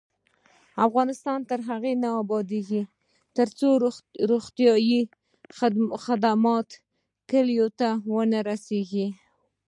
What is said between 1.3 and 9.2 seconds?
تر هغو نه ابادیږي، ترڅو روغتیایی خدمتونه کلیو ته ونه رسیږي.